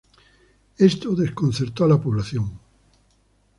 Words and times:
Esto 0.79 1.13
desconcertó 1.13 1.83
a 1.85 1.89
la 1.89 2.01
población. 2.01 2.57